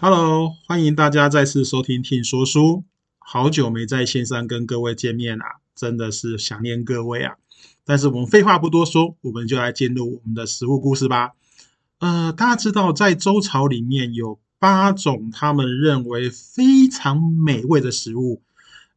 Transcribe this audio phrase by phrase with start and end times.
[0.00, 2.84] Hello，欢迎大家再次收听听说书。
[3.18, 7.34] 好久没在线上跟各位见面啦，真的是想念各位啊。
[7.84, 11.32] 但是我们废话不多说，我们就来进入我们的食物故事吧。
[11.98, 18.40] 呃，大家知道在周朝里面有八种他们认为非常美味的食物。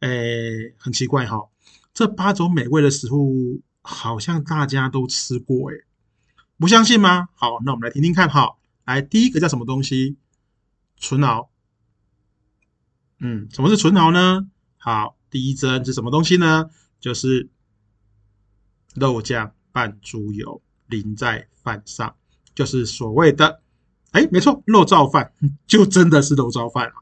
[0.00, 1.48] 诶，很奇怪哈，
[1.94, 5.84] 这八种美味的食物好像大家都吃过，诶，
[6.58, 7.30] 不相信吗？
[7.34, 8.56] 好，那我们来听听看哈。
[8.84, 10.18] 来，第一个叫什么东西？
[11.00, 11.50] 纯熬。
[13.18, 14.46] 嗯，什么是纯熬呢？
[14.78, 16.70] 好，第一针是什么东西呢？
[17.00, 17.48] 就是
[18.94, 22.14] 肉酱拌猪油淋在饭上，
[22.54, 23.60] 就是所谓的，
[24.12, 25.32] 哎，没错，肉燥饭，
[25.66, 26.94] 就真的是肉燥饭啊。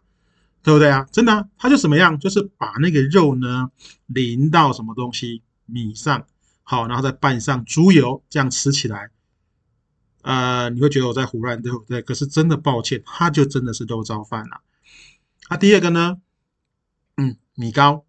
[0.60, 1.06] 对不对啊？
[1.12, 2.18] 真的，它就什么样？
[2.18, 3.70] 就是把那个肉呢
[4.06, 6.26] 淋到什么东西米上，
[6.62, 9.08] 好，然后再拌上猪油，这样吃起来，
[10.22, 12.02] 呃，你会觉得我在胡乱，对不对？
[12.02, 14.60] 可是真的抱歉，它就真的是肉燥饭了。
[15.48, 16.18] 啊，第二个呢，
[17.16, 18.04] 嗯，米糕，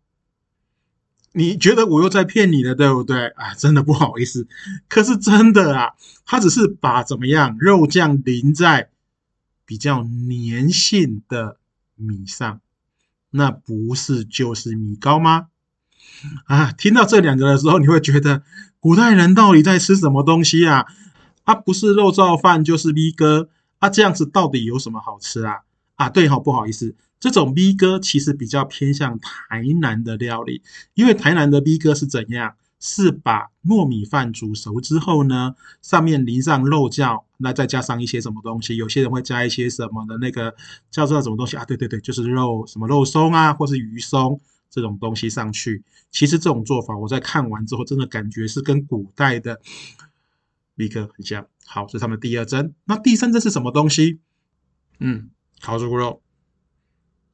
[1.34, 3.28] 你觉得我又在骗你了，对不对？
[3.28, 4.48] 啊，真的不好意思，
[4.88, 5.94] 可是真的啊，
[6.26, 8.90] 它只是把怎么样肉酱淋在
[9.66, 11.58] 比较粘性的。
[12.02, 12.62] 米上，
[13.32, 15.48] 那不是就是米糕吗？
[16.46, 18.42] 啊，听到这两个的时候，你会觉得
[18.80, 20.86] 古代人到底在吃什么东西啊？
[21.50, 25.62] 啊，不是肉燥饭就是 V 哥啊，这样子到底有什么好吃啊？
[25.96, 30.62] 啊，对哈，不好意思，这种 V 哥其实比较偏向台南的料理，
[30.94, 32.54] 因为台南的 V 哥是怎样？
[32.80, 38.78] 是把糯米饭煮熟之后呢，上面淋上肉酱，那再加上一些什么东西？
[38.78, 40.56] 有些人会加一些什么的那个
[40.92, 41.66] 叫做什么东西啊？
[41.66, 44.40] 对对对，就是肉什么肉松啊，或是鱼松
[44.70, 45.84] 这种东西上去。
[46.12, 49.60] 其实这种做法，我在看完之后，真的感觉是跟古代的
[50.80, 51.46] 立刻很像。
[51.66, 52.74] 好，这是他们第二针。
[52.86, 54.22] 那第三针是什么东西？
[55.00, 55.30] 嗯，
[55.62, 56.22] 烤猪肉。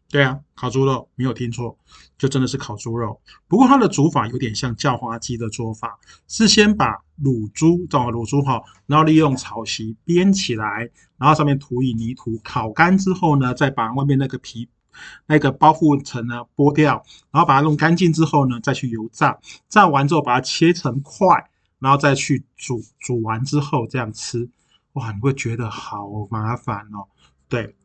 [0.09, 1.77] 对啊，烤猪肉没有听错，
[2.17, 3.21] 就真的是烤猪肉。
[3.47, 14.69] 不过它的煮法有点像叫花鸡的做法，是先把卤猪，找卤猪哈，然后利用草席编起来，然后上面涂以泥土，烤干之后呢，再把外面那个皮、
[15.25, 19.37] 那个包覆层呢剥掉，然后把它弄干净之后呢，再去油炸，
[19.67, 21.49] 炸完之后把它切成块，
[21.85, 24.49] 然后再去煮，煮完之后这样吃，
[24.93, 27.05] 哇，你会觉得好麻烦哦。
[27.47, 27.75] 对。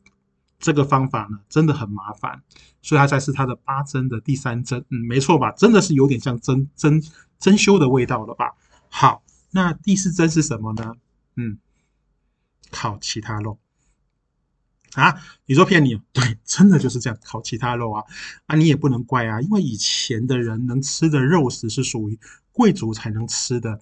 [0.63, 2.43] 这个方法呢，真的很麻烦，
[2.83, 5.51] 所以它才是它的八针的第三针，嗯，没错吧？
[5.53, 7.01] 真的是有点像针针
[7.39, 8.53] 针灸的味道了吧？
[8.87, 10.93] 好，那第四针是什么呢？
[11.35, 11.57] 嗯，
[12.69, 13.57] 烤其他肉
[14.93, 15.15] 啊？
[15.45, 15.95] 你说骗你？
[16.13, 18.03] 对，真的就是这样，烤其他肉啊！
[18.47, 22.19] 啊，你也不能怪啊，因为以前的人能吃的肉食是属于
[22.51, 23.81] 贵族才能吃的，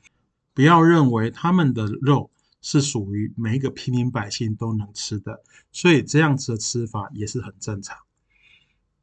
[0.54, 2.30] 不要认为他们的肉。
[2.62, 7.98] 是属于每一个平民百姓都能吃的，所以这样子的吃法也是很正常。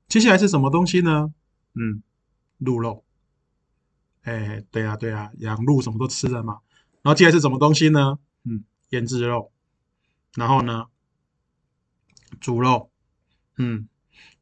[0.08, 1.32] 接下来是什么东西呢？
[1.72, 2.02] 嗯，
[2.58, 3.02] 鹿肉。
[4.24, 6.58] 哎，对啊，对啊，养鹿什么都吃的嘛。
[7.00, 8.18] 然后接下来是什么东西呢？
[8.44, 9.50] 嗯，腌制肉。
[10.34, 10.84] 然后呢，
[12.40, 12.90] 猪肉。
[13.56, 13.88] 嗯，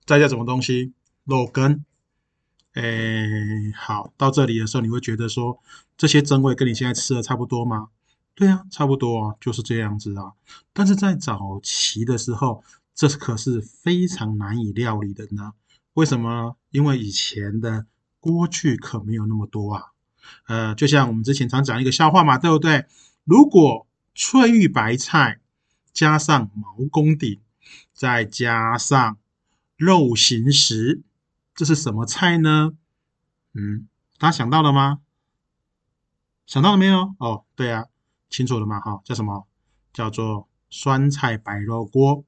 [0.05, 0.93] 再加什么东西？
[1.25, 1.85] 肉羹。
[2.73, 2.83] 哎，
[3.77, 5.61] 好，到这里的时候你会觉得说，
[5.97, 7.89] 这些真味跟你现在吃的差不多吗？
[8.35, 10.33] 对啊，差不多啊，就是这样子啊。
[10.73, 15.53] 但是在早期的时候，这可是非常难以料理的呢。
[15.93, 16.57] 为什么？
[16.71, 17.87] 因为以前的
[18.19, 19.93] 锅具可没有那么多啊。
[20.49, 22.87] 呃，就像我们之前常讲一个笑话嘛，对不对？
[23.23, 25.39] 如果翠玉白菜
[25.93, 27.39] 加上毛公鼎，
[27.93, 29.19] 再加上
[29.77, 31.03] 肉形石，
[31.55, 32.73] 这是什么菜呢？
[33.53, 33.89] 嗯，
[34.19, 35.01] 大家想到了吗？
[36.47, 37.15] 想到了没有？
[37.19, 37.87] 哦，对啊。
[38.31, 38.81] 清楚了吗？
[38.81, 39.47] 哈，叫什么？
[39.93, 42.25] 叫做酸菜白肉锅。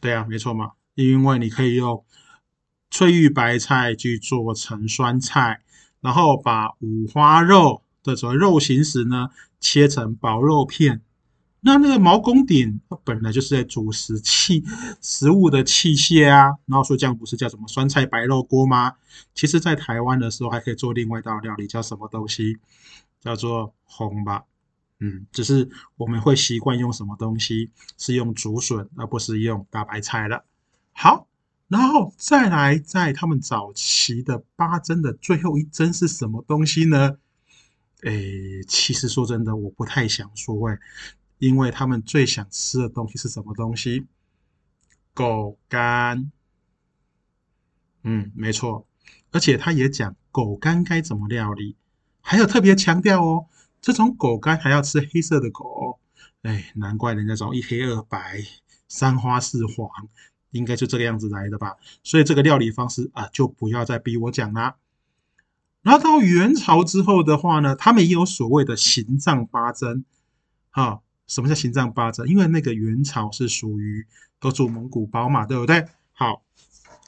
[0.00, 0.72] 对啊，没错嘛。
[0.94, 2.04] 因为你可以用
[2.88, 5.62] 翠玉白菜去做成酸菜，
[6.00, 11.02] 然后把五花肉的所谓肉形石呢切成薄肉片。
[11.64, 14.64] 那那个毛公鼎，它本来就是在煮食器
[15.00, 16.58] 食物的器械啊。
[16.66, 18.94] 然后说这样不是叫什么酸菜白肉锅吗？
[19.32, 22.58] 其实，在台湾的时候还可以做另外一道料理，叫什么东西？
[23.20, 24.42] 叫做红吧。
[24.98, 30.44] 嗯，只是我们会习惯用什么东西是用竹笋，而不是用大白菜了。
[30.92, 31.28] 好，
[31.68, 37.18] 然后再来，在他们早期的八针的最后一针是什么东西呢？
[38.02, 40.78] 诶，其实说真的，我不太想说诶，
[41.42, 44.06] 因为他们最想吃的东西是什么东西？
[45.12, 46.30] 狗肝。
[48.04, 48.86] 嗯，没错，
[49.32, 51.74] 而且他也讲狗肝该怎么料理，
[52.20, 53.46] 还有特别强调哦。
[53.80, 55.98] 这种狗肝还要吃黑色的狗，
[56.42, 58.40] 哎，难怪人家说一黑二白，
[58.86, 59.90] 三花四黄，
[60.52, 61.74] 应该就这个样子来的吧。
[62.04, 64.76] 所以这个料理方式啊，就不要再逼我讲啦。
[65.82, 70.04] 然后到元朝之后的话呢，他们也有所谓的行藏八珍。
[70.70, 71.02] 哈，
[71.32, 72.28] 什么叫行藏八珍？
[72.28, 74.06] 因为那个元朝是属于
[74.38, 75.86] 都住蒙古包嘛，对不对？
[76.12, 76.42] 好，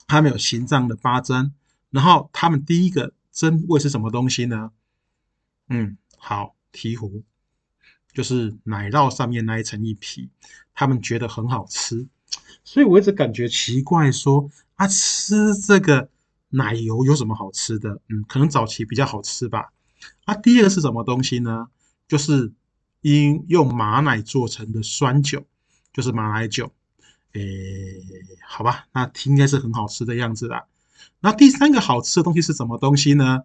[0.07, 1.53] 他们有行藏的八珍。
[1.91, 4.71] 然后他们第一个珍味是什么东西呢？
[5.69, 7.23] 嗯，好，醍醐，
[8.15, 10.31] 就是奶酪上面那一层一皮，
[10.75, 12.07] 他们觉得很好吃。
[12.65, 16.09] 所以我一直感觉奇怪，说啊，吃这个。
[16.57, 18.01] 奶油有什么好吃的？
[18.09, 19.73] 嗯，可能早期比较好吃吧。
[20.25, 21.67] 啊，第二个是什么东西呢？
[22.07, 22.53] 就是
[23.05, 25.45] 因用马奶做成的酸酒，
[25.93, 26.73] 就是马奶酒。
[27.35, 27.43] 诶，
[28.49, 30.65] 好吧，那应该是很好吃的样子啦。
[31.21, 33.43] 那第三个好吃的东西是什么东西呢？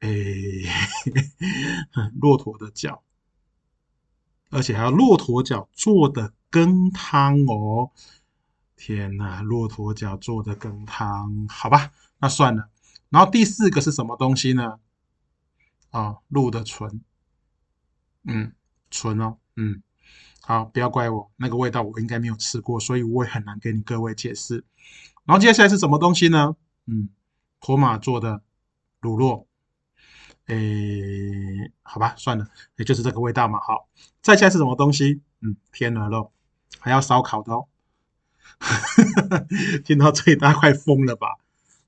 [0.00, 0.62] 诶，
[2.20, 3.02] 骆驼的脚，
[4.50, 7.90] 而且还有骆驼脚做的羹汤哦。
[8.76, 11.90] 天呐，骆驼脚做的羹汤，好吧。
[12.18, 12.68] 那算了，
[13.08, 14.78] 然后第四个是什么东西呢？
[15.90, 17.00] 啊，鹿的唇，
[18.24, 18.52] 嗯，
[18.90, 19.82] 纯哦，嗯，
[20.42, 24.64] 好，不要怪我，那个味道我应该没有吃过，所以我也很难给你各位解释。
[25.24, 26.56] 然后接下来是什么东西呢？
[26.86, 27.08] 嗯，
[27.60, 28.42] 托马做的
[29.00, 29.46] 乳酪，
[30.46, 32.46] 诶，好吧，算了，
[32.76, 33.58] 也就是这个味道嘛。
[33.60, 33.88] 好，
[34.22, 35.20] 再下来是什么东西？
[35.40, 36.32] 嗯，天鹅肉，
[36.78, 37.66] 还要烧烤的哦。
[39.84, 41.36] 听到这里大家快疯了吧？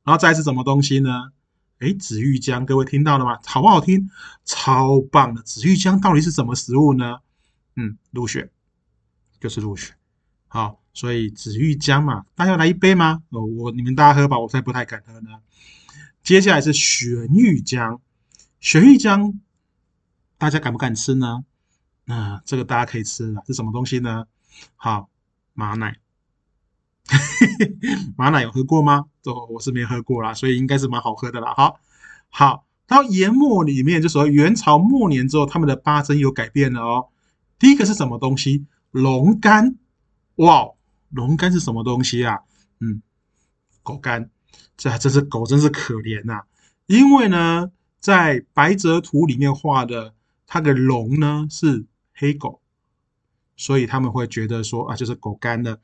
[0.03, 1.33] 然后再是什么东西呢？
[1.81, 3.39] 哎，紫玉浆，各位听到了吗？
[3.45, 4.11] 好不好听？
[4.45, 5.43] 超棒的！
[5.43, 7.19] 紫玉浆到底是什么食物呢？
[7.77, 8.51] 嗯，鹿血，
[9.41, 9.95] 就是鹿血。
[10.49, 13.23] 好，所以紫玉浆嘛，大家来一杯吗？
[13.31, 15.39] 哦，我你们大家喝吧，我才不太敢喝呢。
[16.25, 18.01] 接下来是玄玉浆，
[18.59, 19.35] 玄玉浆
[20.37, 21.45] 大家敢不敢吃呢？
[22.05, 24.25] 那这个大家可以吃了，是什么东西呢？
[24.75, 25.09] 好，
[25.55, 26.01] 马奶。
[28.17, 29.07] 马奶有喝过吗？
[29.33, 31.55] 哦，我是没喝过啦，所以应该是蛮好喝的啦。
[31.57, 31.81] 好，
[32.29, 37.09] 好，到元末里面就说元朝末年之后，他们的八珍有改变了哦。
[37.59, 38.67] 第一个是什么东西？
[38.91, 39.77] 龙肝。
[40.37, 40.69] 哇，
[41.11, 42.39] 龙肝是什么东西啊？
[42.81, 43.03] 嗯，
[43.83, 44.31] 狗肝。
[44.77, 46.43] 这还真是狗，真是可怜呐。
[46.87, 50.15] 因为呢，在白泽图里面画的
[50.47, 51.85] 它的龙呢是
[52.15, 52.61] 黑狗。
[53.57, 55.81] 所以他们会觉得说啊，就是狗肝的，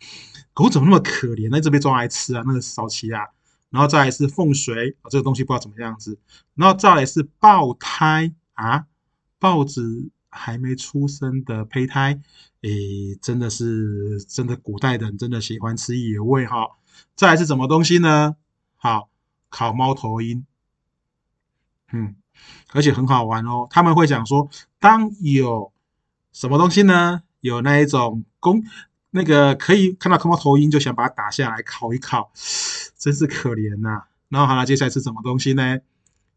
[0.52, 1.58] 狗怎么那么可怜呢？
[1.58, 3.26] 一直被抓来吃啊，那个少奇啊。
[3.74, 6.16] 然后再来是凤水啊，这个东西不知道怎么样子。
[6.54, 8.86] 然后再来是爆胎啊，
[9.40, 12.20] 豹子还没出生的胚胎，
[12.60, 16.68] 诶，真的是真的，古代的人真的喜欢吃野味哈。
[17.16, 18.36] 再来是什么东西呢？
[18.76, 19.08] 好，
[19.50, 20.46] 烤猫头鹰，
[21.92, 22.14] 嗯，
[22.70, 23.66] 而且很好玩哦。
[23.70, 24.48] 他们会讲说，
[24.78, 25.72] 当有
[26.32, 27.24] 什么东西呢？
[27.40, 28.62] 有那一种公，
[29.10, 32.30] 那个可以看到看到头鹰就想把它打下来烤一烤，
[33.04, 34.04] 真是可怜呐。
[34.30, 35.78] 然后好了，接下来是什么东西呢？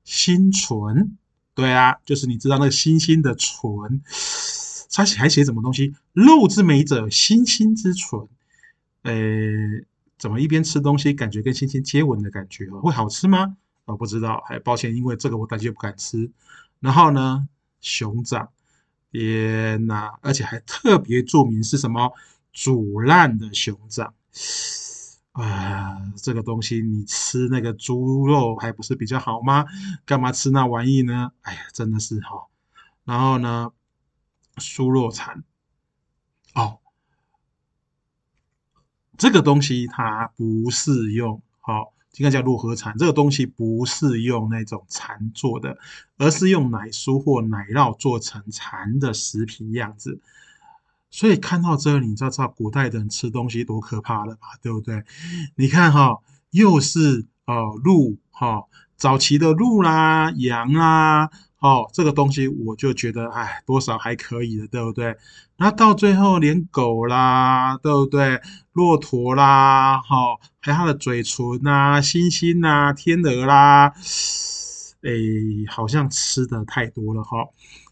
[0.04, 1.18] 星唇，
[1.56, 4.02] 对啊，就是你知道那个星星的唇，
[4.92, 5.96] 它还写什么东西？
[6.12, 8.28] 肉之美者，星星之唇。
[9.04, 9.16] 呃，
[10.18, 12.82] 怎么一边吃东西感觉跟星星接吻的感觉哦？
[12.82, 13.56] 会好吃吗？
[13.86, 16.30] 我不知道，还抱歉，因为这个我大就不敢吃。
[16.82, 17.48] 然后呢，
[17.80, 18.50] 熊掌。
[19.10, 20.12] 天呐！
[20.22, 22.12] 而且还特别著名是什么
[22.54, 24.14] 煮烂的熊掌
[25.38, 26.02] 啊！
[26.16, 29.66] 这个东西你吃那个猪肉还不是比较好吗？
[30.06, 31.32] 干嘛吃那玩意呢？
[31.42, 32.48] 哎呀，真的是哈！
[33.06, 33.72] 然后呢，
[34.58, 35.44] 酥肉蚕
[36.54, 36.80] 哦，
[39.18, 41.94] 这个东西它不是用，好。
[42.18, 45.78] 应该叫肉河蚕，这个东西不是用那种蚕做的，
[46.18, 50.20] 而是用奶酥或奶酪做成蚕的食品样子。
[51.10, 54.48] 所以看到这里，你知道古代人吃东西多可怕了吧？
[54.62, 55.04] 对不对？
[55.56, 56.18] 你看哈，
[56.52, 58.64] 又是哦鹿哈，
[58.96, 61.30] 早期的鹿啦、羊啦。
[61.60, 65.18] 哦，这个东西我就觉得，哎，多少还可以的，对不对？
[65.58, 68.40] 那到最后连狗啦，对不对？
[68.74, 73.92] 骆驼啦，哈，还有它的嘴唇呐、猩猩呐、天鹅啦，
[75.02, 75.10] 哎，
[75.68, 77.48] 好像吃的太多了哈。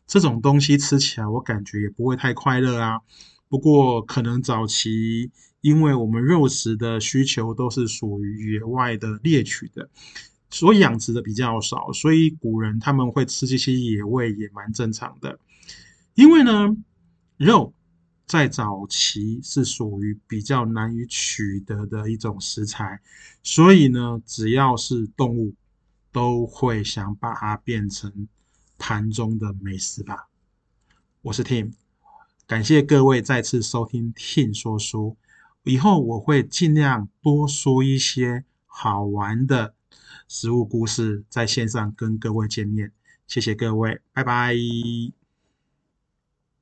[0.07, 3.01] 这种东西吃起来，我感觉也不会太快乐啊。
[3.47, 5.31] 不过可能早期，
[5.61, 9.89] 因为我们肉食的需求都是属于野外的猎取的。
[10.51, 15.39] 所以养殖的比较少，所以古人他们会吃这些野味也蛮正常的。
[16.13, 16.75] 因为呢，
[17.35, 17.73] 肉
[18.25, 23.01] 在早期是属于比较难以取得的一种食材，
[23.43, 25.53] 所以呢，只要是动物
[26.11, 28.27] 都会想把它变成
[28.87, 30.27] 盘中的美食吧。
[31.23, 31.73] 我是 Tim，
[32.45, 35.17] 感谢各位再次收听 Tim 说书。
[35.63, 39.73] 以后我会尽量多说一些好玩的
[40.27, 42.91] 食物故事，在线上跟各位见面。
[43.25, 44.53] 谢谢各位，拜拜。